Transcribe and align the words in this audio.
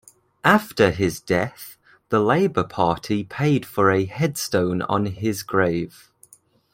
After 0.43 0.89
his 0.89 1.19
death, 1.19 1.77
the 2.09 2.19
Labour 2.19 2.63
Party 2.63 3.23
paid 3.23 3.67
for 3.67 3.91
a 3.91 4.05
headstone 4.05 4.81
on 4.81 5.05
his 5.05 5.43
grave. 5.43 6.09